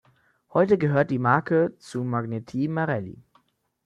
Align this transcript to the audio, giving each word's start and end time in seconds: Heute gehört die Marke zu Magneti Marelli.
Heute 0.51 0.79
gehört 0.79 1.11
die 1.11 1.19
Marke 1.19 1.75
zu 1.77 2.03
Magneti 2.03 2.67
Marelli. 2.67 3.21